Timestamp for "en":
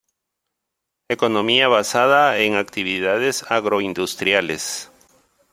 2.39-2.55